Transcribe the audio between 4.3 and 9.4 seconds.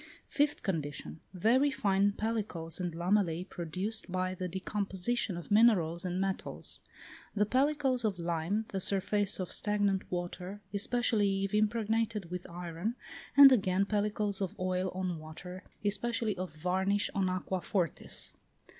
the decomposition of minerals and metals. The pellicles of lime, the surface